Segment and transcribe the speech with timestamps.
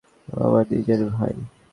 [0.27, 1.33] ও আমার নিজের ভাই!